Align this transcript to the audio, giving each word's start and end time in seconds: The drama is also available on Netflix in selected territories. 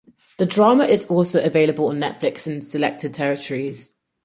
The 0.39 0.47
drama 0.47 0.85
is 0.85 1.05
also 1.05 1.43
available 1.43 1.85
on 1.89 1.99
Netflix 1.99 2.47
in 2.47 2.63
selected 2.63 3.13
territories. 3.13 3.99